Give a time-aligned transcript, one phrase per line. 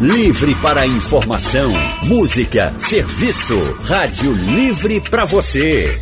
[0.00, 3.58] Livre para informação, música, serviço.
[3.82, 5.98] Rádio Livre para você.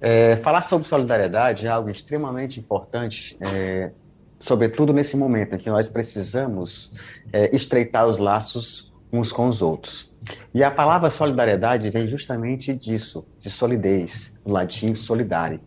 [0.00, 3.90] É, falar sobre solidariedade é algo extremamente importante, é,
[4.38, 6.92] sobretudo nesse momento em que nós precisamos
[7.32, 10.12] é, estreitar os laços uns com os outros.
[10.54, 15.60] E a palavra solidariedade vem justamente disso, de solidez, no latim solidare.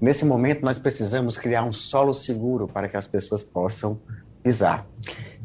[0.00, 4.00] Nesse momento, nós precisamos criar um solo seguro para que as pessoas possam
[4.42, 4.88] pisar.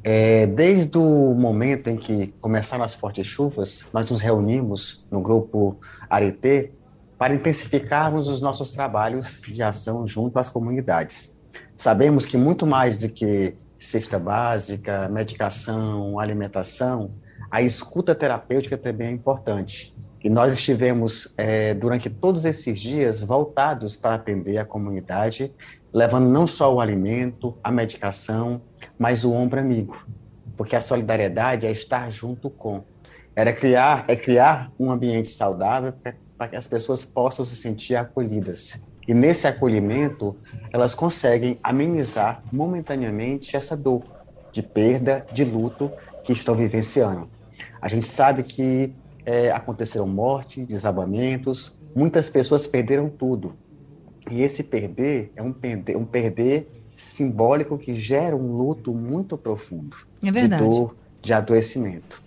[0.07, 5.79] É, desde o momento em que começaram as fortes chuvas, nós nos reunimos no grupo
[6.07, 6.71] Arete
[7.17, 11.35] para intensificarmos os nossos trabalhos de ação junto às comunidades.
[11.75, 17.09] Sabemos que muito mais do que cesta básica, medicação, alimentação,
[17.49, 19.91] a escuta terapêutica também é importante.
[20.23, 25.51] E nós estivemos, é, durante todos esses dias, voltados para atender a comunidade,
[25.91, 28.61] levando não só o alimento, a medicação,
[28.97, 29.97] mas o ombro amigo.
[30.57, 32.83] Porque a solidariedade é estar junto com.
[33.35, 35.93] Era criar, é criar um ambiente saudável
[36.37, 38.85] para que as pessoas possam se sentir acolhidas.
[39.07, 40.35] E nesse acolhimento,
[40.71, 44.03] elas conseguem amenizar momentaneamente essa dor
[44.51, 45.91] de perda, de luto
[46.23, 47.29] que estão vivenciando.
[47.81, 48.93] A gente sabe que
[49.25, 53.53] é, aconteceram mortes, desabamentos, muitas pessoas perderam tudo.
[54.31, 59.97] E esse perder é um perder, um perder simbólico que gera um luto muito profundo.
[60.23, 60.63] É verdade.
[60.63, 62.23] De dor, de adoecimento.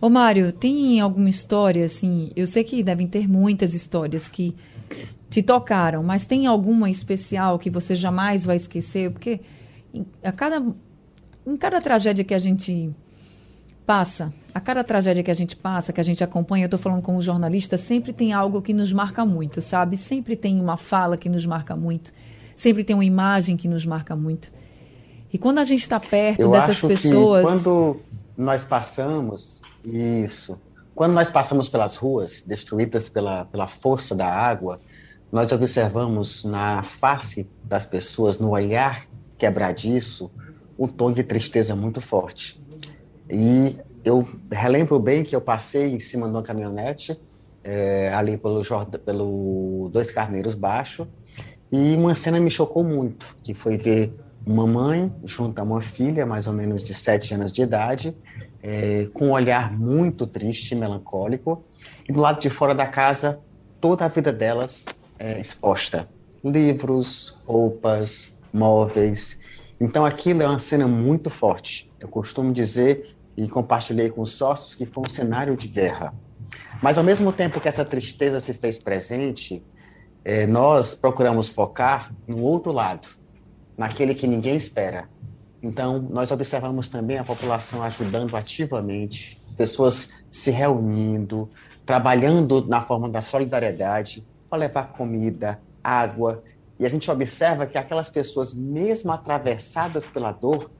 [0.00, 4.56] Ô Mário, tem alguma história, assim, eu sei que devem ter muitas histórias que
[5.28, 9.10] te tocaram, mas tem alguma especial que você jamais vai esquecer?
[9.10, 9.40] Porque
[9.92, 10.62] em, a cada,
[11.46, 12.90] em cada tragédia que a gente
[13.86, 17.02] passa, a cada tragédia que a gente passa, que a gente acompanha, eu estou falando
[17.02, 19.96] como jornalista, sempre tem algo que nos marca muito, sabe?
[19.96, 22.12] Sempre tem uma fala que nos marca muito,
[22.60, 24.52] sempre tem uma imagem que nos marca muito.
[25.32, 27.42] E quando a gente está perto eu dessas pessoas.
[27.42, 28.00] quando
[28.36, 30.60] nós passamos isso.
[30.94, 34.78] Quando nós passamos pelas ruas, destruídas pela, pela força da água,
[35.32, 39.06] nós observamos na face das pessoas, no olhar
[39.38, 40.30] quebradiço,
[40.78, 42.60] um tom de tristeza muito forte.
[43.30, 47.18] E eu relembro bem que eu passei em cima de uma caminhonete,
[47.64, 48.60] é, ali pelo,
[49.04, 51.06] pelo Dois Carneiros Baixo,
[51.72, 54.12] e uma cena me chocou muito, que foi ver
[54.46, 58.16] uma mãe junto a uma filha, mais ou menos de sete anos de idade,
[58.62, 61.64] é, com um olhar muito triste melancólico,
[62.08, 63.40] e do lado de fora da casa,
[63.80, 64.84] toda a vida delas
[65.18, 66.08] é, exposta.
[66.42, 69.38] Livros, roupas, móveis.
[69.80, 71.90] Então aquilo é uma cena muito forte.
[72.00, 76.14] Eu costumo dizer e compartilhei com os sócios que foi um cenário de guerra.
[76.82, 79.62] Mas ao mesmo tempo que essa tristeza se fez presente,
[80.24, 83.08] é, nós procuramos focar no outro lado,
[83.76, 85.08] naquele que ninguém espera,
[85.62, 91.50] então, nós observamos também a população ajudando ativamente, pessoas se reunindo,
[91.84, 96.42] trabalhando na forma da solidariedade, para levar comida, água.
[96.78, 100.70] E a gente observa que aquelas pessoas, mesmo atravessadas pela dor,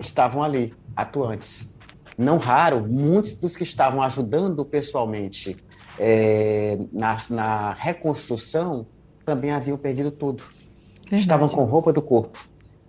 [0.00, 1.72] estavam ali, atuantes.
[2.18, 5.56] Não raro, muitos dos que estavam ajudando pessoalmente
[6.02, 8.86] é, na, na, reconstrução
[9.22, 10.42] também haviam perdido tudo.
[11.02, 11.20] Verdade.
[11.20, 12.42] Estavam com roupa do corpo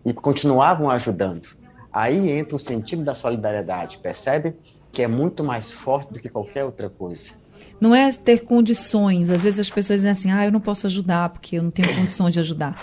[0.05, 1.49] e continuavam ajudando.
[1.91, 4.55] Aí entra o sentido da solidariedade, percebe?
[4.93, 7.33] Que é muito mais forte do que qualquer outra coisa.
[7.81, 9.29] Não é ter condições.
[9.29, 11.93] Às vezes as pessoas dizem assim, ah, eu não posso ajudar porque eu não tenho
[11.93, 12.81] condições de ajudar.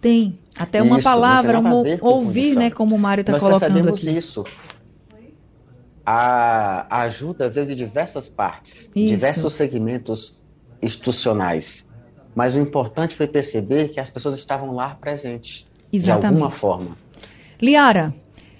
[0.00, 0.36] Tem.
[0.58, 4.10] Até uma isso, palavra, um ouvir, né, como o Mário está colocando aqui.
[4.10, 4.44] isso.
[6.12, 9.14] A, ajuda veio de diversas partes, isso.
[9.14, 10.42] diversos segmentos
[10.82, 11.88] institucionais.
[12.34, 16.20] Mas o importante foi perceber que as pessoas estavam lá presentes, Exatamente.
[16.20, 16.96] de alguma forma.
[17.62, 18.12] Liara,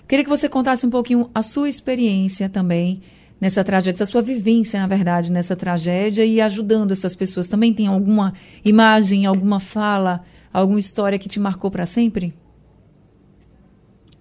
[0.06, 3.02] queria que você contasse um pouquinho a sua experiência também
[3.40, 7.48] nessa tragédia, a sua vivência, na verdade, nessa tragédia e ajudando essas pessoas.
[7.48, 8.32] Também tem alguma
[8.64, 10.20] imagem, alguma fala,
[10.52, 12.32] alguma história que te marcou para sempre?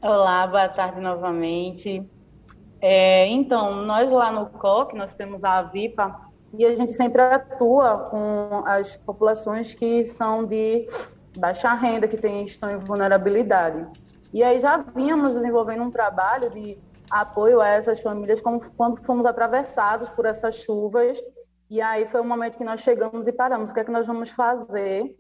[0.02, 2.04] Olá, boa tarde novamente.
[2.82, 8.00] É, então, nós lá no COC, nós temos a Avipa e a gente sempre atua
[8.10, 10.86] com as populações que são de
[11.38, 13.86] baixa renda, que têm, estão em vulnerabilidade.
[14.34, 16.78] E aí já vínhamos desenvolvendo um trabalho de
[17.10, 21.22] apoio a essas famílias como, quando fomos atravessados por essas chuvas.
[21.70, 23.70] E aí foi o momento que nós chegamos e paramos.
[23.70, 25.16] O que é que nós vamos fazer?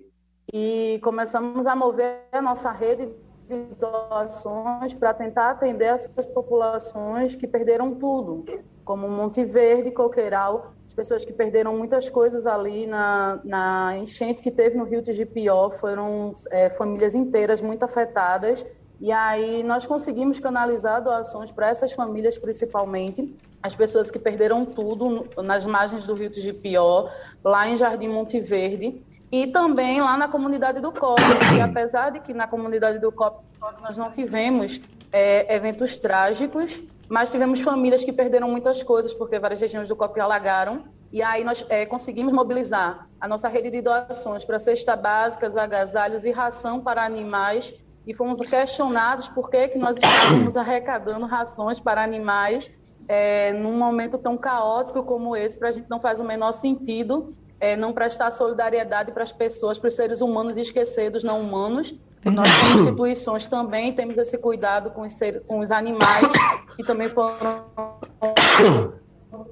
[0.51, 3.09] E começamos a mover a nossa rede
[3.49, 8.45] de doações para tentar atender essas populações que perderam tudo,
[8.85, 14.51] como Monte Verde, Coqueiral, as pessoas que perderam muitas coisas ali na, na enchente que
[14.51, 18.65] teve no Rio de Jipió, foram é, famílias inteiras muito afetadas.
[19.01, 25.27] E aí nós conseguimos canalizar doações para essas famílias, principalmente, as pessoas que perderam tudo
[25.41, 27.09] nas margens do Rio de Pió,
[27.43, 31.21] lá em Jardim Monte Verde, e também lá na comunidade do COP.
[31.57, 33.43] E apesar de que na comunidade do COP
[33.81, 34.81] nós não tivemos
[35.11, 40.19] é, eventos trágicos, mas tivemos famílias que perderam muitas coisas, porque várias regiões do COP
[40.19, 40.83] alagaram.
[41.11, 46.23] E aí nós é, conseguimos mobilizar a nossa rede de doações para cesta básicas, agasalhos
[46.23, 47.73] e ração para animais
[48.05, 52.71] e fomos questionados por que, que nós estávamos arrecadando rações para animais
[53.07, 57.29] é, num momento tão caótico como esse, para a gente não faz o menor sentido
[57.59, 61.41] é, não prestar solidariedade para as pessoas, para os seres humanos e esquecer dos não
[61.41, 61.93] humanos.
[62.25, 66.27] Nós, como instituições, também temos esse cuidado com os, ser, com os animais,
[66.75, 67.65] que também foram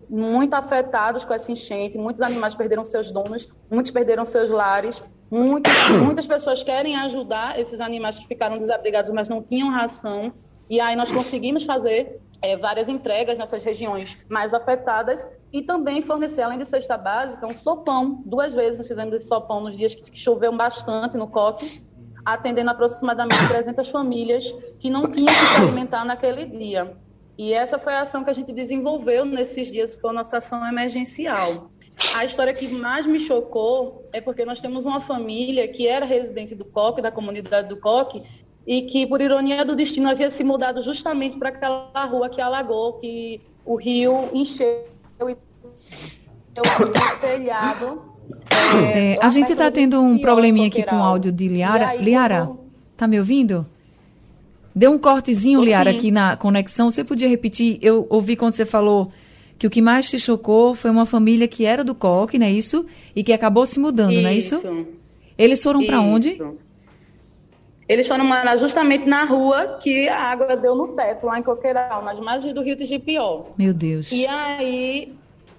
[0.09, 1.98] muito afetados com essa enchente.
[1.98, 5.03] Muitos animais perderam seus donos, muitos perderam seus lares.
[5.30, 10.33] Muitas, muitas pessoas querem ajudar esses animais que ficaram desabrigados, mas não tinham ração.
[10.69, 16.41] E aí nós conseguimos fazer é, várias entregas nessas regiões mais afetadas e também fornecer,
[16.41, 18.21] além de cesta básica, um sopão.
[18.25, 21.81] Duas vezes fizemos esse sopão nos dias que choveu bastante no coque,
[22.25, 26.97] atendendo aproximadamente 300 famílias que não tinham que se alimentar naquele dia.
[27.38, 30.67] E essa foi a ação que a gente desenvolveu nesses dias, foi a nossa ação
[30.67, 31.69] emergencial.
[32.15, 36.53] A história que mais me chocou é porque nós temos uma família que era residente
[36.53, 38.21] do Coque, da comunidade do Coque,
[38.65, 42.93] e que, por ironia do destino, havia se mudado justamente para aquela rua que alagou,
[42.93, 44.85] que o rio encheu
[45.19, 45.33] e
[46.61, 48.01] o telhado.
[48.83, 51.89] É, é, a gente está tendo um probleminha aqui com o áudio de Liara.
[51.89, 52.50] Aí, Liara,
[52.95, 53.65] tá me ouvindo?
[54.75, 56.89] Deu um cortezinho, Liara, aqui na conexão.
[56.89, 57.79] Você podia repetir?
[57.81, 59.12] Eu ouvi quando você falou
[59.57, 62.51] que o que mais te chocou foi uma família que era do Coque, não é
[62.51, 62.86] isso?
[63.15, 64.21] E que acabou se mudando, isso.
[64.21, 64.88] não é isso?
[65.38, 66.39] Eles foram para onde?
[67.88, 72.03] Eles foram morar justamente na rua que a água deu no teto, lá em Coqueiral,
[72.03, 73.46] nas margens do rio Tijipió.
[73.58, 74.12] Meu Deus.
[74.12, 75.13] E aí,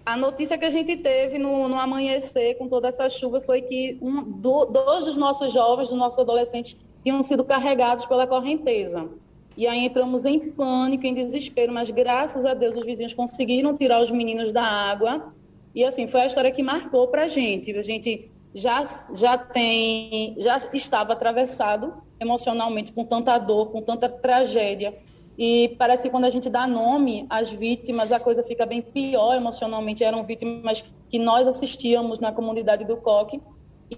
[0.05, 3.99] a notícia que a gente teve no, no amanhecer com toda essa chuva foi que
[4.03, 9.09] um, do, dois dos nossos jovens, dos nossos adolescentes, tinham sido carregados pela correnteza.
[9.57, 14.03] E aí entramos em pânico, em desespero, mas graças a Deus os vizinhos conseguiram tirar
[14.03, 15.33] os meninos da água.
[15.75, 17.75] E assim, foi a história que marcou pra gente.
[17.75, 18.83] A gente já,
[19.15, 24.97] já tem, já estava atravessado emocionalmente com tanta dor, com tanta tragédia.
[25.39, 29.37] E parece que quando a gente dá nome às vítimas, a coisa fica bem pior
[29.37, 30.03] emocionalmente.
[30.03, 33.41] Eram vítimas que nós assistíamos na comunidade do Coque.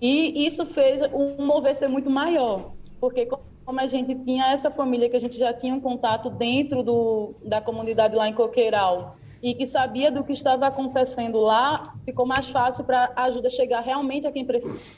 [0.01, 2.73] E isso fez um mover ser muito maior.
[3.01, 6.83] Porque como a gente tinha essa família que a gente já tinha um contato dentro
[6.83, 12.27] do, da comunidade lá em Coqueiral e que sabia do que estava acontecendo lá, ficou
[12.27, 14.91] mais fácil para a ajuda chegar realmente a quem precisava.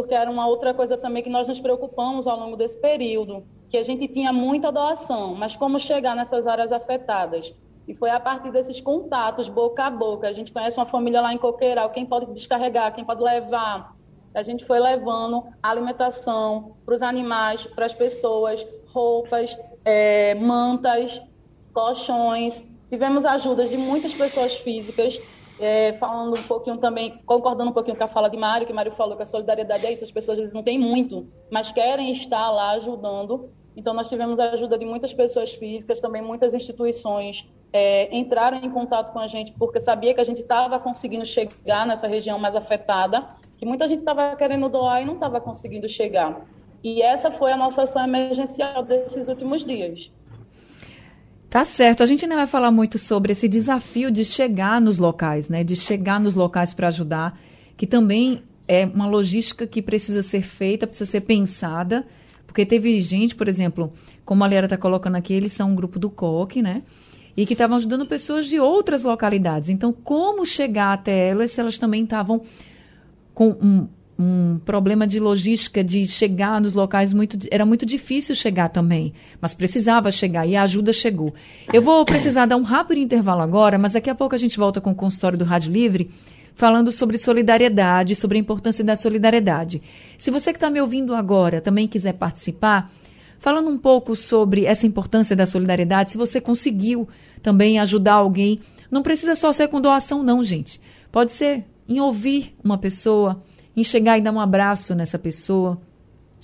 [0.00, 3.76] Porque era uma outra coisa também que nós nos preocupamos ao longo desse período, que
[3.76, 7.54] a gente tinha muita doação, mas como chegar nessas áreas afetadas?
[7.86, 10.26] E foi a partir desses contatos, boca a boca.
[10.26, 13.94] A gente conhece uma família lá em Coqueiral, quem pode descarregar, quem pode levar.
[14.34, 19.54] A gente foi levando alimentação para os animais, para as pessoas, roupas,
[19.84, 21.20] é, mantas,
[21.74, 22.64] colchões.
[22.88, 25.20] Tivemos ajudas de muitas pessoas físicas,
[25.60, 28.92] é, falando um pouquinho também, concordando um pouquinho com a fala de Mário, que Mário
[28.92, 32.10] falou que a solidariedade é isso, as pessoas às vezes não têm muito, mas querem
[32.10, 33.50] estar lá ajudando.
[33.76, 38.70] Então, nós tivemos a ajuda de muitas pessoas físicas, também muitas instituições é, entraram em
[38.70, 42.56] contato com a gente, porque sabia que a gente estava conseguindo chegar nessa região mais
[42.56, 46.44] afetada, que muita gente estava querendo doar e não estava conseguindo chegar.
[46.82, 50.10] E essa foi a nossa ação emergencial desses últimos dias.
[51.50, 52.04] Tá certo.
[52.04, 55.64] A gente ainda vai falar muito sobre esse desafio de chegar nos locais, né?
[55.64, 57.36] De chegar nos locais para ajudar,
[57.76, 62.06] que também é uma logística que precisa ser feita, precisa ser pensada,
[62.46, 63.92] porque teve gente, por exemplo,
[64.24, 66.84] como a Liara está colocando aqui, eles são um grupo do COC, né?
[67.36, 69.70] E que estavam ajudando pessoas de outras localidades.
[69.70, 72.42] Então, como chegar até elas se elas também estavam
[73.34, 73.88] com um,
[74.22, 79.54] um problema de logística de chegar nos locais muito era muito difícil chegar também, mas
[79.54, 81.32] precisava chegar e a ajuda chegou.
[81.72, 84.78] Eu vou precisar dar um rápido intervalo agora, mas daqui a pouco a gente volta
[84.78, 86.10] com o consultório do Rádio Livre
[86.54, 89.80] falando sobre solidariedade, sobre a importância da solidariedade.
[90.18, 92.92] Se você que está me ouvindo agora também quiser participar,
[93.38, 97.08] falando um pouco sobre essa importância da solidariedade, se você conseguiu
[97.42, 98.60] também ajudar alguém,
[98.90, 100.78] não precisa só ser com doação, não, gente.
[101.10, 103.42] Pode ser em ouvir uma pessoa,
[103.76, 105.80] em chegar e dar um abraço nessa pessoa,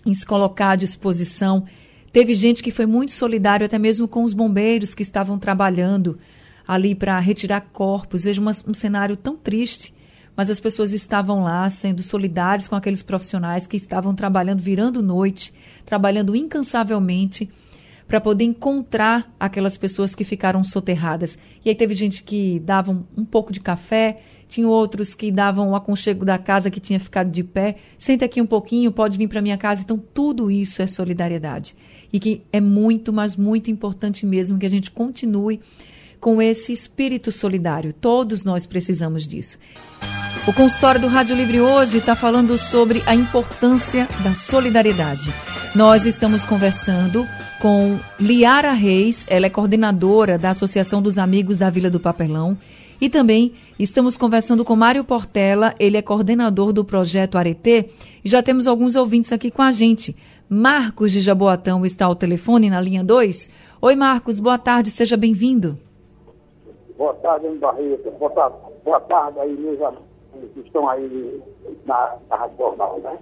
[0.05, 1.65] em se colocar à disposição.
[2.13, 6.19] Teve gente que foi muito solidário, até mesmo com os bombeiros que estavam trabalhando
[6.67, 8.25] ali para retirar corpos.
[8.25, 9.95] Veja uma, um cenário tão triste,
[10.37, 15.53] mas as pessoas estavam lá sendo solidários com aqueles profissionais que estavam trabalhando, virando noite,
[15.85, 17.51] trabalhando incansavelmente
[18.07, 21.37] para poder encontrar aquelas pessoas que ficaram soterradas.
[21.65, 25.71] E aí teve gente que dava um, um pouco de café, tinha outros que davam
[25.71, 27.77] o aconchego da casa que tinha ficado de pé.
[27.99, 29.83] Senta aqui um pouquinho, pode vir para minha casa.
[29.83, 31.75] Então, tudo isso é solidariedade.
[32.13, 35.61] E que é muito, mas muito importante mesmo que a gente continue
[36.21, 37.93] com esse espírito solidário.
[37.93, 39.59] Todos nós precisamos disso.
[40.47, 45.33] O consultório do Rádio Livre hoje está falando sobre a importância da solidariedade.
[45.75, 47.27] Nós estamos conversando
[47.61, 52.57] com Liara Reis, ela é coordenadora da Associação dos Amigos da Vila do Papelão
[53.01, 57.91] e também estamos conversando com Mário Portela, ele é coordenador do projeto Aretê,
[58.25, 60.17] e já temos alguns ouvintes aqui com a gente.
[60.49, 63.51] Marcos de Jaboatão está ao telefone na linha 2.
[63.83, 65.77] Oi, Marcos, boa tarde, seja bem-vindo.
[66.97, 68.11] Boa tarde, Barreto.
[68.13, 70.07] Boa tarde, boa tarde aí, meus amigos
[70.55, 71.43] que estão aí
[71.85, 73.19] na, Rádio Jornal, né?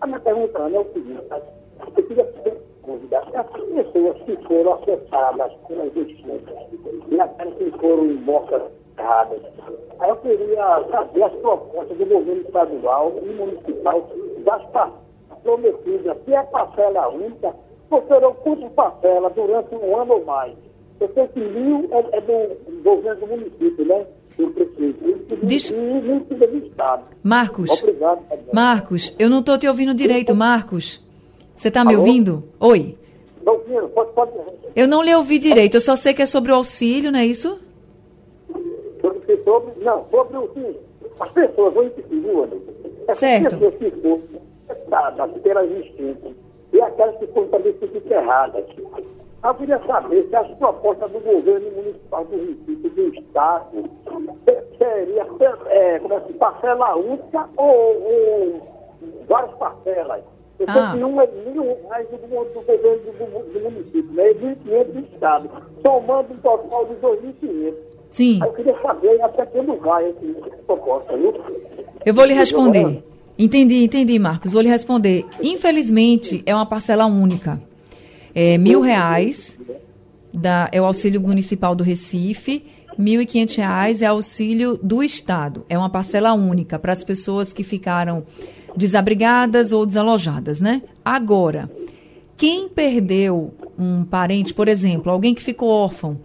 [0.00, 1.22] A minha pergunta é o seguinte,
[1.96, 2.24] eu queria
[2.82, 6.52] convidar as pessoas que foram afetadas pelas justiça
[7.10, 8.62] e aquelas que foram mortas
[8.98, 9.40] erradas.
[9.98, 14.08] Aí eu queria saber as propostas do governo estadual e municipal
[14.44, 14.62] das
[15.42, 17.54] prometidas, se é parcela única,
[17.90, 20.54] ou serão quantas parcelas durante um ano ou mais.
[21.00, 24.06] Eu sei que mil é, é do governo do município, né?
[26.66, 27.04] Estado.
[27.22, 28.22] Marcos, Obrigado,
[28.52, 31.02] Marcos, eu não estou te ouvindo direito, Marcos.
[31.54, 32.44] Você está me ouvindo?
[32.60, 32.98] Oi.
[34.74, 37.24] Eu não lhe ouvi direito, eu só sei que é sobre o auxílio, não é
[37.24, 37.58] isso?
[39.26, 40.76] Sobre, sobre não, sobre o sim,
[41.20, 42.26] as pessoas vão interferir,
[43.14, 43.46] Certo.
[43.46, 44.22] As pessoas que foram
[44.68, 46.28] afetadas pela justiça
[46.72, 47.74] e aquelas que foram também
[48.10, 48.64] erradas.
[49.44, 53.84] Eu queria saber se as propostas do governo municipal do Recife, do Estado,
[54.76, 55.22] seria
[55.68, 58.62] é, como é, parcela única ou, ou
[59.28, 60.24] várias parcelas.
[60.58, 60.92] Eu sei ah.
[60.92, 64.30] que uma é mil reais do, do governo do, do, município, né?
[64.30, 65.50] E 1.500 do Estado,
[65.86, 67.74] somando um total de 2.500.
[68.10, 68.40] Sim.
[68.42, 71.34] Aí eu queria saber até quando vai essa proposta, viu?
[72.04, 73.04] Eu vou lhe responder.
[73.38, 74.52] Entendi, entendi, Marcos.
[74.52, 75.26] Vou lhe responder.
[75.42, 77.60] Infelizmente, é uma parcela única.
[78.34, 79.58] É mil reais
[80.32, 82.64] da, é o auxílio municipal do Recife,
[82.98, 85.64] R$ 1.500 é auxílio do Estado.
[85.68, 88.24] É uma parcela única para as pessoas que ficaram
[88.76, 90.82] desabrigadas ou desalojadas, né?
[91.04, 91.70] Agora,
[92.36, 96.18] quem perdeu um parente, por exemplo, alguém que ficou órfão,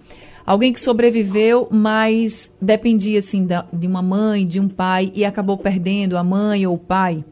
[0.51, 5.57] alguém que sobreviveu, mas dependia assim da, de uma mãe, de um pai e acabou
[5.57, 7.23] perdendo a mãe ou o pai,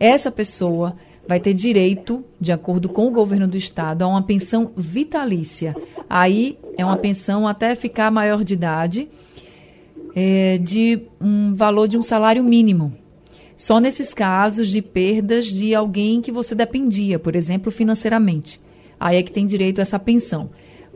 [0.00, 0.96] essa pessoa
[1.28, 5.76] vai ter direito, de acordo com o governo do estado, a uma pensão vitalícia.
[6.08, 9.10] Aí é uma pensão até ficar maior de idade,
[10.16, 12.94] é, de um valor de um salário mínimo.
[13.54, 18.58] Só nesses casos de perdas de alguém que você dependia, por exemplo, financeiramente.
[18.98, 20.48] Aí é que tem direito a essa pensão.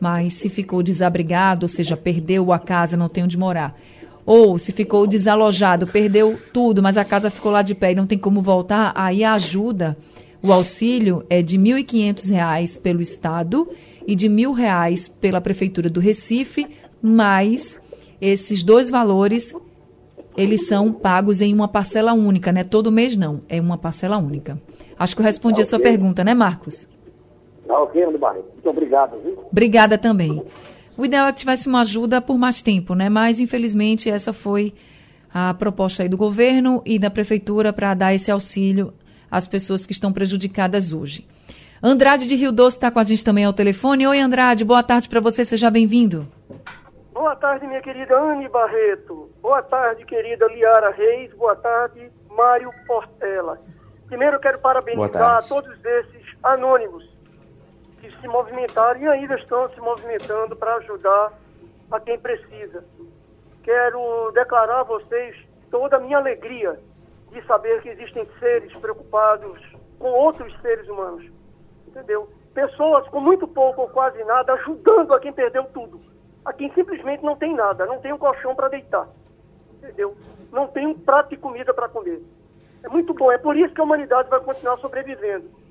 [0.03, 3.79] Mas se ficou desabrigado, ou seja, perdeu a casa, não tem onde morar,
[4.27, 8.05] ou se ficou desalojado, perdeu tudo, mas a casa ficou lá de pé e não
[8.05, 9.97] tem como voltar, aí a ajuda,
[10.43, 13.69] o auxílio é de R$ 1.500 pelo Estado
[14.05, 16.67] e de R$ 1.000 pela Prefeitura do Recife,
[17.01, 17.79] mas
[18.21, 19.55] esses dois valores
[20.37, 22.65] eles são pagos em uma parcela única, né?
[22.65, 24.61] Todo mês não, é uma parcela única.
[24.99, 26.89] Acho que eu respondi a sua pergunta, né, Marcos?
[27.67, 28.51] Tá ok, Ana Barreto.
[28.53, 29.39] Muito obrigado, viu?
[29.51, 30.43] Obrigada também.
[30.97, 33.09] O ideal é que tivesse uma ajuda por mais tempo, né?
[33.09, 34.75] Mas, infelizmente, essa foi
[35.33, 38.93] a proposta aí do governo e da prefeitura para dar esse auxílio
[39.31, 41.27] às pessoas que estão prejudicadas hoje.
[41.83, 44.07] Andrade de Rio Doce está com a gente também ao telefone.
[44.07, 46.29] Oi, Andrade, boa tarde para você, seja bem-vindo.
[47.13, 49.31] Boa tarde, minha querida Anne Barreto.
[49.41, 51.33] Boa tarde, querida Liara Reis.
[51.35, 53.61] Boa tarde, Mário Portela.
[54.07, 57.12] Primeiro, quero parabenizar todos esses anônimos
[58.03, 61.33] que se movimentaram e ainda estão se movimentando para ajudar
[61.89, 62.85] a quem precisa.
[63.63, 65.37] Quero declarar a vocês
[65.71, 66.81] toda a minha alegria
[67.31, 69.57] de saber que existem seres preocupados
[70.01, 71.31] com outros seres humanos.
[71.87, 72.29] Entendeu?
[72.53, 76.01] Pessoas com muito pouco ou quase nada ajudando a quem perdeu tudo.
[76.45, 79.09] A quem simplesmente não tem nada, não tem um colchão para deitar.
[79.75, 80.17] Entendeu?
[80.51, 82.21] Não tem um prato de comida para comer.
[82.83, 83.31] É muito bom.
[83.31, 85.62] É por isso que a humanidade vai continuar sobrevivendo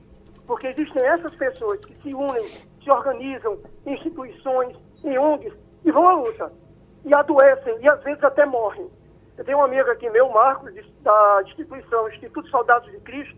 [0.45, 2.43] porque existem essas pessoas que se unem,
[2.83, 6.51] se organizam instituições, em ONGs, e vão à luta.
[7.05, 8.89] E adoecem, e às vezes até morrem.
[9.38, 13.36] Eu tenho um amigo aqui meu, Marcos, da instituição Instituto Soldados de Cristo,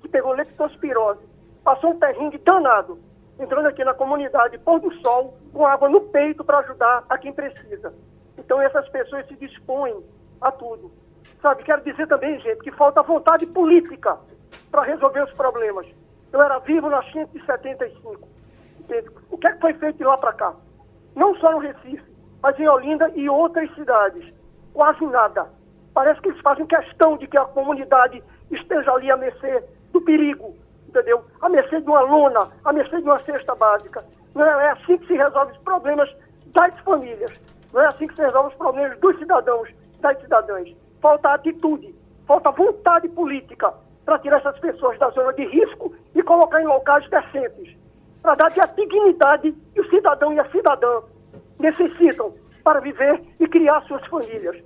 [0.00, 1.20] que pegou leptospirose,
[1.62, 2.98] passou um perrengue danado,
[3.38, 7.32] entrando aqui na comunidade Pôr do Sol, com água no peito para ajudar a quem
[7.32, 7.94] precisa.
[8.36, 10.02] Então essas pessoas se dispõem
[10.40, 10.90] a tudo.
[11.40, 14.18] Sabe, quero dizer também, gente, que falta vontade política
[14.70, 15.86] para resolver os problemas.
[16.34, 18.28] Eu era vivo na 175.
[18.80, 19.08] Entende?
[19.30, 20.52] O que, é que foi feito de lá para cá?
[21.14, 22.02] Não só no Recife,
[22.42, 24.34] mas em Olinda e outras cidades.
[24.72, 25.46] Quase nada.
[25.94, 29.62] Parece que eles fazem questão de que a comunidade esteja ali a mercê
[29.92, 30.56] do perigo,
[30.88, 31.24] entendeu?
[31.40, 34.04] A mercê de uma lona, a mercê de uma cesta básica.
[34.34, 36.12] Não é assim que se resolve os problemas
[36.46, 37.30] das famílias.
[37.72, 39.68] Não é assim que se resolve os problemas dos cidadãos,
[40.00, 40.74] das cidadãs.
[41.00, 41.94] Falta atitude,
[42.26, 43.72] falta vontade política
[44.04, 47.76] para tirar essas pessoas da zona de risco colocar em locais decentes,
[48.22, 51.02] para dar a dignidade que o cidadão e a cidadã
[51.58, 54.56] necessitam para viver e criar suas famílias.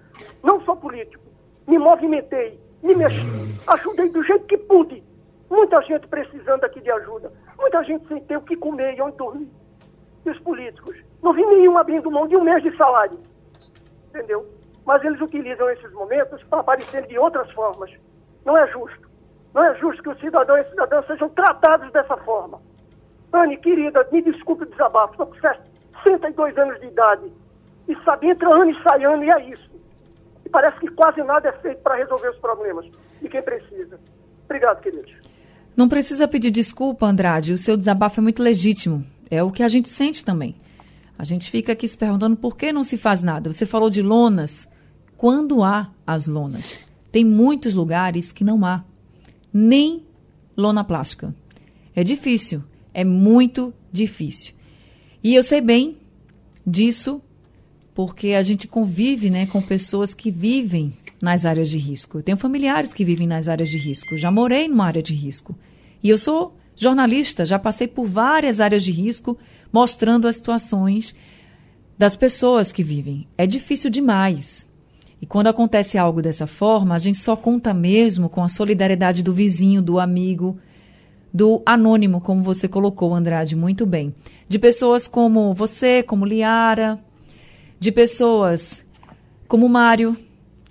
[0.42, 1.24] Não sou político,
[1.66, 3.26] me movimentei, me mexi,
[3.66, 5.02] ajudei do jeito que pude.
[5.50, 9.16] Muita gente precisando aqui de ajuda, muita gente sem ter o que comer e onde
[9.16, 9.48] dormir.
[10.24, 10.96] E os políticos?
[11.22, 13.18] Não vi nenhum abrindo mão de um mês de salário.
[14.08, 14.46] Entendeu?
[14.84, 17.90] Mas eles utilizam esses momentos para aparecer de outras formas.
[18.44, 19.07] Não é justo.
[19.58, 22.60] Não é justo que o cidadão e a cidadã sejam tratados dessa forma.
[23.32, 25.34] Anne, querida, me desculpe o desabafo, estou com
[26.04, 27.32] 62 anos de idade.
[27.88, 29.68] E sabe, entra ano e sai ano e é isso.
[30.46, 32.86] E parece que quase nada é feito para resolver os problemas
[33.20, 33.98] de quem precisa.
[34.44, 35.18] Obrigado, queridos.
[35.76, 37.52] Não precisa pedir desculpa, Andrade.
[37.52, 39.04] O seu desabafo é muito legítimo.
[39.28, 40.54] É o que a gente sente também.
[41.18, 43.50] A gente fica aqui se perguntando por que não se faz nada.
[43.50, 44.68] Você falou de lonas.
[45.16, 46.88] Quando há as lonas?
[47.10, 48.84] Tem muitos lugares que não há
[49.52, 50.02] nem
[50.56, 51.34] lona plástica.
[51.94, 54.54] É difícil, é muito difícil.
[55.22, 55.96] E eu sei bem
[56.66, 57.20] disso
[57.94, 62.18] porque a gente convive né, com pessoas que vivem nas áreas de risco.
[62.18, 64.16] Eu tenho familiares que vivem nas áreas de risco.
[64.16, 65.58] Já morei numa área de risco.
[66.02, 69.36] E eu sou jornalista, já passei por várias áreas de risco
[69.72, 71.14] mostrando as situações
[71.98, 73.26] das pessoas que vivem.
[73.36, 74.68] É difícil demais.
[75.20, 79.32] E quando acontece algo dessa forma, a gente só conta mesmo com a solidariedade do
[79.32, 80.58] vizinho, do amigo,
[81.32, 84.14] do anônimo, como você colocou, Andrade, muito bem.
[84.48, 86.98] De pessoas como você, como Liara,
[87.78, 88.84] de pessoas
[89.46, 90.16] como Mário,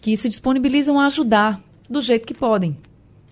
[0.02, 2.78] que se disponibilizam a ajudar do jeito que podem,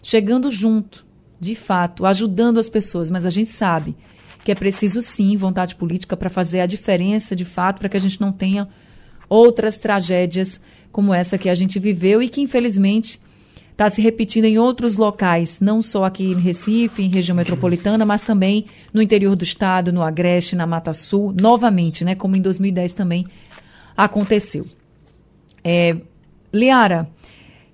[0.02, 1.06] chegando junto,
[1.40, 3.96] de fato, ajudando as pessoas, mas a gente sabe
[4.44, 8.00] que é preciso sim vontade política para fazer a diferença, de fato, para que a
[8.00, 8.68] gente não tenha
[9.28, 10.62] outras tragédias
[10.96, 13.20] como essa que a gente viveu e que, infelizmente,
[13.70, 18.22] está se repetindo em outros locais, não só aqui em Recife, em região metropolitana, mas
[18.22, 22.94] também no interior do estado, no Agreste, na Mata Sul, novamente, né, como em 2010
[22.94, 23.26] também
[23.98, 24.66] aconteceu.
[25.62, 25.98] É,
[26.54, 27.10] Liara,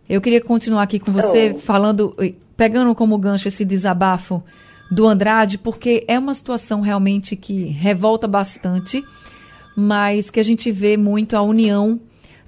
[0.10, 2.16] eu queria continuar aqui com você, falando,
[2.58, 4.44] pegando como gancho esse desabafo
[4.90, 9.04] do Andrade, porque é uma situação realmente que revolta bastante,
[9.78, 12.00] mas que a gente vê muito a união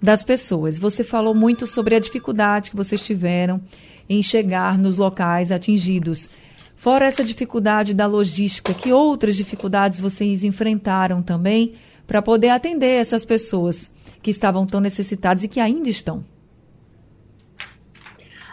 [0.04, 0.78] das pessoas.
[0.78, 3.62] Você falou muito sobre a dificuldade que vocês tiveram
[4.10, 6.30] em chegar nos locais atingidos.
[6.76, 13.24] Fora essa dificuldade da logística, que outras dificuldades vocês enfrentaram também para poder atender essas
[13.24, 13.90] pessoas
[14.22, 16.22] que estavam tão necessitadas e que ainda estão?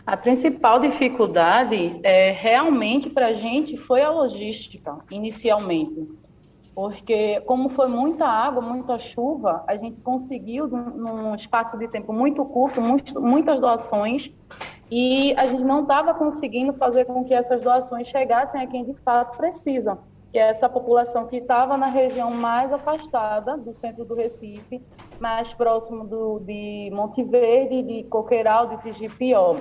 [0.07, 6.07] A principal dificuldade é, realmente para a gente foi a logística, inicialmente.
[6.81, 12.43] Porque, como foi muita água, muita chuva, a gente conseguiu, num espaço de tempo muito
[12.43, 14.35] curto, muitas doações,
[14.90, 18.95] e a gente não estava conseguindo fazer com que essas doações chegassem a quem de
[19.05, 19.99] fato precisa,
[20.33, 24.81] que é essa população que estava na região mais afastada do centro do Recife,
[25.21, 29.55] mais próximo do, de Monte Verde, de Coqueiral, de Tigipió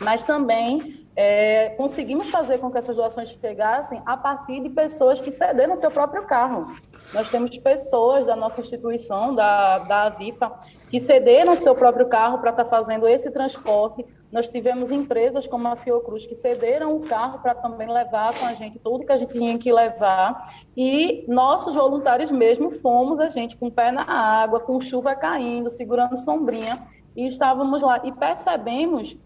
[0.00, 5.30] mas também é, conseguimos fazer com que essas doações chegassem a partir de pessoas que
[5.30, 6.76] cederam seu próprio carro.
[7.14, 12.50] Nós temos pessoas da nossa instituição, da, da Avipa, que cederam seu próprio carro para
[12.50, 14.04] estar tá fazendo esse transporte.
[14.30, 18.52] Nós tivemos empresas como a Fiocruz que cederam o carro para também levar com a
[18.52, 20.52] gente tudo que a gente tinha que levar.
[20.76, 25.70] E nossos voluntários mesmo fomos a gente com o pé na água, com chuva caindo,
[25.70, 29.16] segurando sombrinha, e estávamos lá e percebemos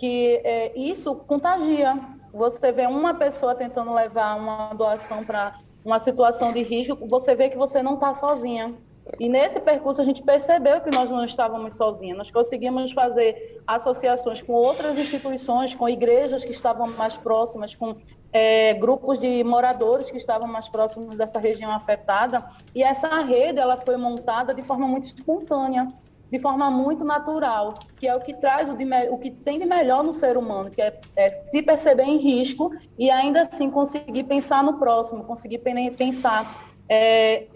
[0.00, 2.00] que é, isso contagia.
[2.32, 7.50] Você vê uma pessoa tentando levar uma doação para uma situação de risco, você vê
[7.50, 8.74] que você não está sozinha.
[9.18, 12.16] E nesse percurso a gente percebeu que nós não estávamos sozinhos.
[12.16, 17.96] Nós conseguimos fazer associações com outras instituições, com igrejas que estavam mais próximas, com
[18.32, 22.42] é, grupos de moradores que estavam mais próximos dessa região afetada.
[22.74, 25.92] E essa rede ela foi montada de forma muito espontânea
[26.30, 29.66] de forma muito natural, que é o que traz o, de, o que tem de
[29.66, 34.24] melhor no ser humano, que é, é, se perceber em risco e ainda assim conseguir
[34.24, 35.58] pensar no próximo, conseguir
[35.96, 37.46] pensar é,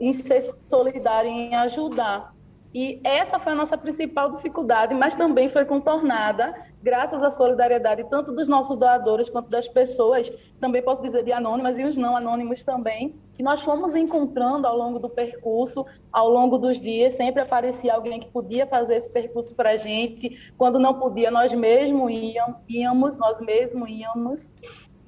[0.00, 2.33] em ser solidário, em ajudar.
[2.74, 8.32] E essa foi a nossa principal dificuldade, mas também foi contornada graças à solidariedade tanto
[8.32, 10.28] dos nossos doadores quanto das pessoas,
[10.60, 14.76] também posso dizer de anônimas e os não anônimos também, que nós fomos encontrando ao
[14.76, 19.54] longo do percurso, ao longo dos dias, sempre aparecia alguém que podia fazer esse percurso
[19.54, 22.10] para a gente, quando não podia, nós mesmos
[22.68, 24.50] íamos, nós mesmos íamos.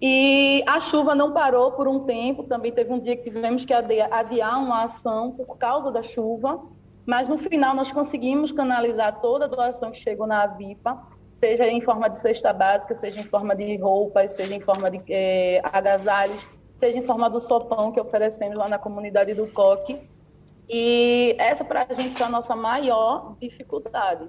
[0.01, 3.73] E a chuva não parou por um tempo, também teve um dia que tivemos que
[3.73, 6.61] adiar uma ação por causa da chuva,
[7.07, 11.01] mas no final nós conseguimos canalizar toda a doação que chegou na Avipa,
[11.33, 15.01] seja em forma de cesta básica, seja em forma de roupas, seja em forma de
[15.09, 20.01] é, agasalhos, seja em forma do sopão que oferecemos lá na comunidade do Coque.
[20.69, 24.29] E essa para a gente é a nossa maior dificuldade.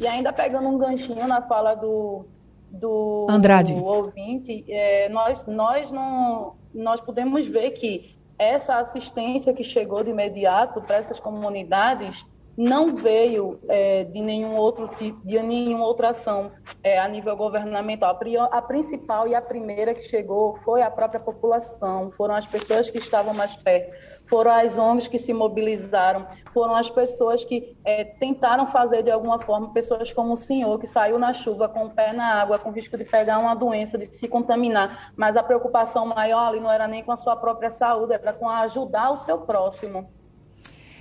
[0.00, 2.24] E ainda pegando um ganchinho na fala do,
[2.70, 3.74] do, Andrade.
[3.74, 10.10] do ouvinte, é, nós, nós, não, nós podemos ver que essa assistência que chegou de
[10.10, 12.24] imediato para essas comunidades
[12.56, 18.18] não veio é, de nenhum outro tipo, de nenhuma outra ação é, a nível governamental.
[18.50, 22.98] A, principal e a primeira que chegou foi a própria população, foram as pessoas que
[22.98, 23.92] estavam mais perto,
[24.28, 29.38] foram as ONGs que se mobilizaram, foram as pessoas que é, tentaram fazer de alguma
[29.38, 32.70] forma, pessoas como o senhor, que saiu na chuva com o pé na água, com
[32.70, 36.86] risco de pegar uma doença, de se contaminar, mas a preocupação maior ali não era
[36.86, 40.08] nem com a sua própria saúde, era com ajudar o seu próximo.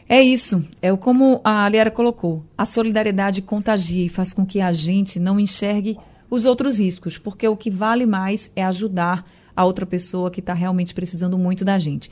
[0.08, 2.44] É isso, é como a Aliara colocou.
[2.58, 5.98] A solidariedade contagia e faz com que a gente não enxergue
[6.30, 10.54] os outros riscos, porque o que vale mais é ajudar a outra pessoa que está
[10.54, 12.10] realmente precisando muito da gente.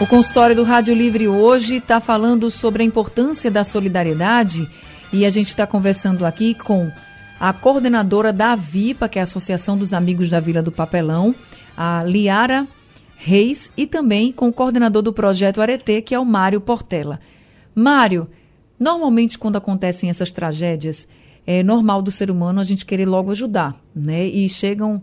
[0.00, 4.68] O consultório do Rádio Livre hoje está falando sobre a importância da solidariedade
[5.12, 6.90] e a gente está conversando aqui com
[7.40, 11.34] a coordenadora da AVIPA, que é a Associação dos Amigos da Vila do Papelão,
[11.76, 12.66] a Liara
[13.16, 17.18] Reis, e também com o coordenador do projeto Areté, que é o Mário Portela.
[17.74, 18.28] Mário,
[18.78, 21.08] normalmente quando acontecem essas tragédias,
[21.46, 24.26] é normal do ser humano a gente querer logo ajudar, né?
[24.26, 25.02] E chegam,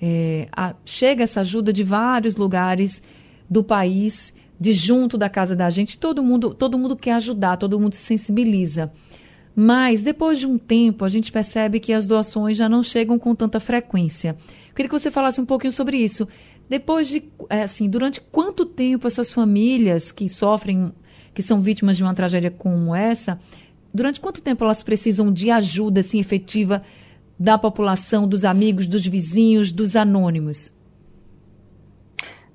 [0.00, 3.02] é, a, chega essa ajuda de vários lugares
[3.48, 7.78] do país, de junto da casa da gente, todo mundo, todo mundo quer ajudar, todo
[7.78, 8.92] mundo se sensibiliza.
[9.54, 13.34] Mas depois de um tempo, a gente percebe que as doações já não chegam com
[13.34, 14.36] tanta frequência.
[14.68, 16.26] Eu queria que você falasse um pouquinho sobre isso.
[16.72, 20.90] Depois de, é, assim, durante quanto tempo essas famílias que sofrem,
[21.34, 23.38] que são vítimas de uma tragédia como essa,
[23.92, 26.82] durante quanto tempo elas precisam de ajuda, assim, efetiva
[27.38, 30.72] da população, dos amigos, dos vizinhos, dos anônimos?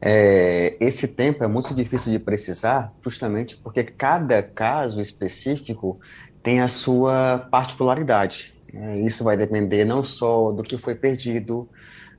[0.01, 5.99] É, esse tempo é muito difícil de precisar, justamente porque cada caso específico
[6.41, 8.55] tem a sua particularidade.
[8.73, 11.69] É, isso vai depender não só do que foi perdido,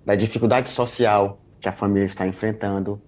[0.06, 3.00] da dificuldade social que a família está enfrentando.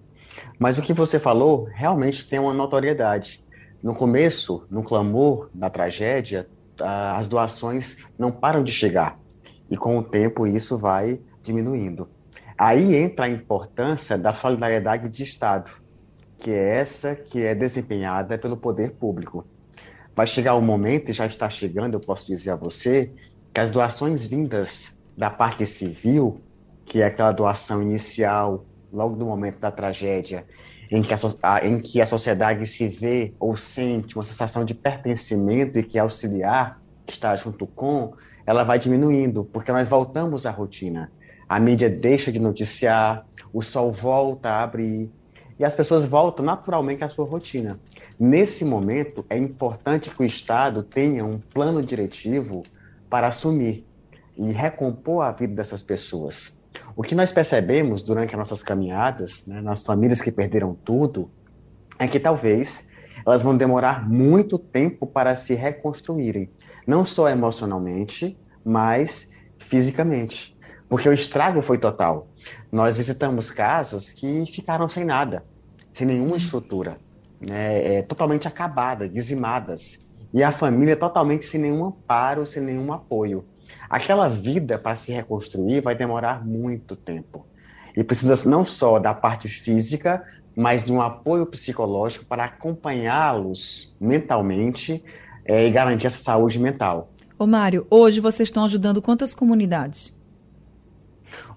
[0.57, 3.43] Mas o que você falou realmente tem uma notoriedade.
[3.81, 6.47] No começo, no clamor da tragédia,
[6.79, 9.19] as doações não param de chegar.
[9.69, 12.09] E com o tempo isso vai diminuindo.
[12.57, 15.71] Aí entra a importância da solidariedade de Estado,
[16.37, 19.45] que é essa que é desempenhada pelo poder público.
[20.15, 23.11] Vai chegar o momento, e já está chegando, eu posso dizer a você,
[23.53, 26.41] que as doações vindas da parte civil,
[26.85, 30.45] que é aquela doação inicial, logo no momento da tragédia,
[30.89, 35.79] em que a, em que a sociedade se vê ou sente uma sensação de pertencimento
[35.79, 38.13] e que auxiliar, que está junto com,
[38.45, 41.11] ela vai diminuindo, porque nós voltamos à rotina.
[41.47, 45.11] A mídia deixa de noticiar, o sol volta a abrir,
[45.57, 47.79] e as pessoas voltam naturalmente à sua rotina.
[48.19, 52.63] Nesse momento, é importante que o Estado tenha um plano diretivo
[53.09, 53.85] para assumir
[54.37, 56.60] e recompor a vida dessas pessoas.
[57.01, 61.31] O que nós percebemos durante as nossas caminhadas, né, nas famílias que perderam tudo,
[61.97, 62.87] é que talvez
[63.25, 66.51] elas vão demorar muito tempo para se reconstruírem,
[66.85, 70.55] não só emocionalmente, mas fisicamente,
[70.87, 72.27] porque o estrago foi total.
[72.71, 75.43] Nós visitamos casas que ficaram sem nada,
[75.91, 76.99] sem nenhuma estrutura,
[77.39, 83.43] né, é, totalmente acabada, dizimadas, e a família totalmente sem nenhum amparo, sem nenhum apoio.
[83.91, 87.45] Aquela vida para se reconstruir vai demorar muito tempo.
[87.93, 90.25] E precisa não só da parte física,
[90.55, 95.03] mas de um apoio psicológico para acompanhá-los mentalmente
[95.43, 97.11] é, e garantir essa saúde mental.
[97.37, 100.15] Ô Mário, hoje vocês estão ajudando quantas comunidades?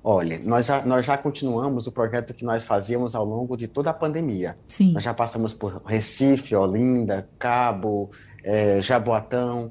[0.03, 3.91] Olha, nós já, nós já continuamos o projeto que nós fazíamos ao longo de toda
[3.91, 4.57] a pandemia.
[4.67, 4.93] Sim.
[4.93, 8.11] Nós já passamos por Recife, Olinda, Cabo,
[8.43, 9.71] é, Jaboatão.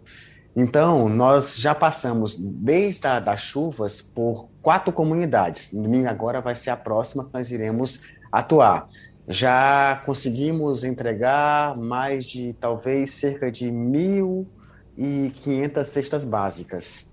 [0.56, 5.74] Então, nós já passamos, desde a, das chuvas, por quatro comunidades.
[5.74, 8.88] Domingo agora vai ser a próxima que nós iremos atuar.
[9.28, 17.12] Já conseguimos entregar mais de, talvez, cerca de 1.500 cestas básicas.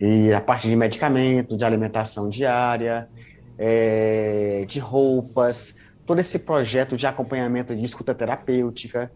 [0.00, 3.06] E a parte de medicamento, de alimentação diária,
[3.58, 9.12] é, de roupas, todo esse projeto de acompanhamento de escuta terapêutica,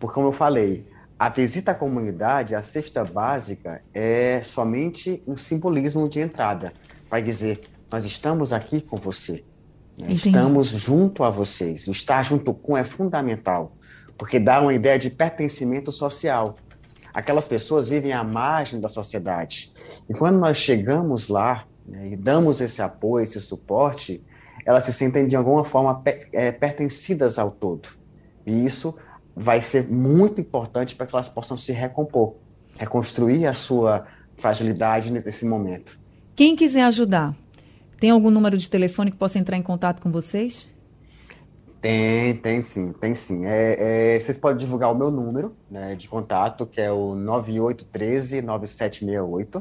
[0.00, 0.84] porque, como eu falei,
[1.22, 6.72] a visita à comunidade, a cesta básica, é somente um simbolismo de entrada
[7.08, 9.44] para dizer: nós estamos aqui com você,
[9.96, 10.12] né?
[10.12, 11.86] estamos junto a vocês.
[11.86, 13.76] Estar junto com é fundamental,
[14.18, 16.56] porque dá uma ideia de pertencimento social.
[17.14, 19.72] Aquelas pessoas vivem à margem da sociedade.
[20.08, 24.20] E quando nós chegamos lá né, e damos esse apoio, esse suporte,
[24.66, 27.90] elas se sentem de alguma forma é, pertencidas ao todo.
[28.44, 28.96] E isso
[29.34, 32.34] vai ser muito importante para que elas possam se recompor,
[32.78, 35.98] reconstruir a sua fragilidade nesse momento.
[36.34, 37.34] Quem quiser ajudar,
[37.98, 40.68] tem algum número de telefone que possa entrar em contato com vocês?
[41.80, 43.44] Tem, tem sim, tem sim.
[43.44, 49.60] É, é, vocês podem divulgar o meu número né, de contato, que é o 9813-9768,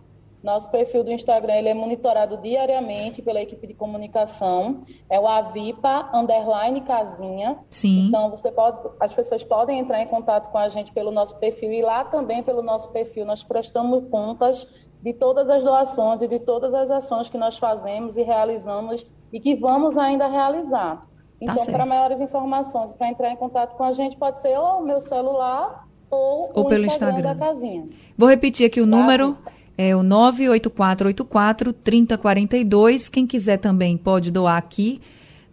[0.40, 4.83] Nosso perfil do Instagram ele é monitorado diariamente pela equipe de comunicação.
[5.11, 7.59] É o Avipa underline casinha.
[7.68, 8.07] Sim.
[8.07, 11.72] Então você pode, as pessoas podem entrar em contato com a gente pelo nosso perfil
[11.72, 14.64] e lá também pelo nosso perfil nós prestamos contas
[15.02, 19.40] de todas as doações e de todas as ações que nós fazemos e realizamos e
[19.40, 21.09] que vamos ainda realizar.
[21.44, 24.57] Tá então, tá para maiores informações, para entrar em contato com a gente, pode ser
[24.59, 27.87] ou o meu celular ou, ou pelo Instagram, Instagram, da casinha.
[28.16, 28.96] Vou repetir aqui o tá?
[28.96, 29.38] número.
[29.77, 33.09] É o 98484 3042.
[33.09, 35.01] Quem quiser também pode doar aqui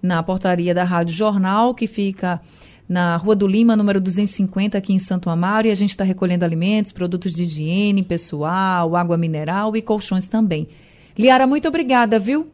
[0.02, 2.42] na portaria da Rádio Jornal, que fica
[2.90, 5.68] na Rua do Lima, número 250, aqui em Santo Amaro.
[5.68, 10.68] E a gente está recolhendo alimentos, produtos de higiene pessoal, água mineral e colchões também.
[11.16, 12.48] Liara, muito obrigada, viu?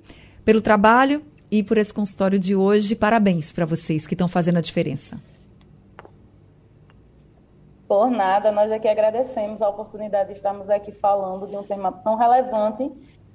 [0.44, 2.96] Pelo trabalho e por esse consultório de hoje.
[2.96, 5.18] Parabéns para vocês que estão fazendo a diferença.
[7.88, 12.16] Por nada, nós aqui agradecemos a oportunidade de estarmos aqui falando de um tema tão
[12.16, 12.90] relevante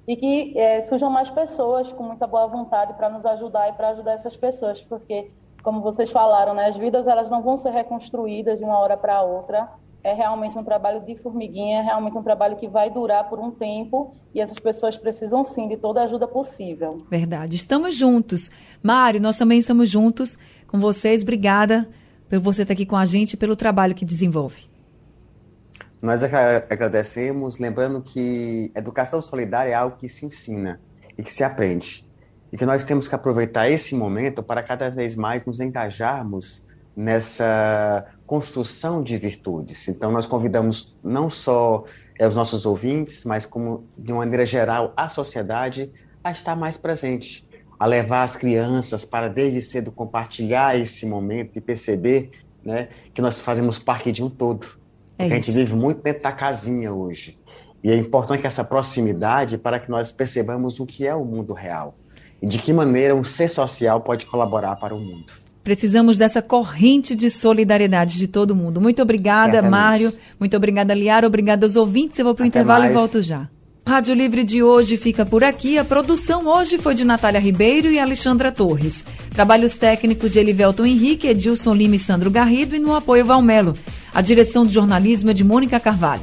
[0.08, 3.90] e que é, surjam mais pessoas com muita boa vontade para nos ajudar e para
[3.90, 5.30] ajudar essas pessoas, porque,
[5.62, 9.20] como vocês falaram, né, as vidas elas não vão ser reconstruídas de uma hora para
[9.22, 9.68] outra.
[10.06, 13.50] É realmente um trabalho de formiguinha, é realmente um trabalho que vai durar por um
[13.50, 17.04] tempo e essas pessoas precisam sim de toda a ajuda possível.
[17.10, 17.56] Verdade.
[17.56, 18.48] Estamos juntos.
[18.80, 20.38] Mário, nós também estamos juntos
[20.68, 21.22] com vocês.
[21.22, 21.88] Obrigada
[22.30, 24.70] por você estar aqui com a gente e pelo trabalho que desenvolve.
[26.00, 30.80] Nós agradecemos, lembrando que educação solidária é algo que se ensina
[31.18, 32.06] e que se aprende.
[32.52, 36.64] E que nós temos que aproveitar esse momento para cada vez mais nos engajarmos
[36.94, 39.88] nessa construção de virtudes.
[39.88, 41.84] Então, nós convidamos não só
[42.18, 45.90] é, os nossos ouvintes, mas como, de uma maneira geral, a sociedade
[46.22, 47.46] a estar mais presente,
[47.78, 52.30] a levar as crianças para desde cedo compartilhar esse momento e perceber
[52.64, 54.66] né, que nós fazemos parte de um todo.
[55.18, 57.38] É a gente vive muito dentro da casinha hoje.
[57.82, 61.94] E é importante essa proximidade para que nós percebamos o que é o mundo real
[62.42, 65.32] e de que maneira um ser social pode colaborar para o mundo.
[65.66, 68.80] Precisamos dessa corrente de solidariedade de todo mundo.
[68.80, 69.70] Muito obrigada, Certamente.
[69.72, 70.12] Mário.
[70.38, 71.26] Muito obrigada, Liara.
[71.26, 72.16] Obrigada aos ouvintes.
[72.20, 72.92] Eu vou para o intervalo mais.
[72.92, 73.48] e volto já.
[73.84, 75.76] Rádio Livre de hoje fica por aqui.
[75.76, 79.04] A produção hoje foi de Natália Ribeiro e Alexandra Torres.
[79.30, 83.72] Trabalhos técnicos de Elivelton Henrique, Edilson Lima e Sandro Garrido e no apoio Valmelo.
[84.14, 86.22] A direção de jornalismo é de Mônica Carvalho.